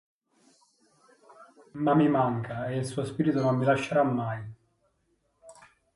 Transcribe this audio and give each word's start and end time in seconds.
Ma 1.73 1.93
mi 1.93 2.07
manca, 2.09 2.67
e 2.69 2.77
il 2.77 2.87
suo 2.87 3.05
spirito 3.05 3.39
non 3.39 3.55
mi 3.57 3.65
lascerà 3.65 4.01
mai. 4.03 4.51